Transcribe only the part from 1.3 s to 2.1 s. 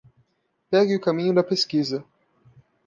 da pesquisa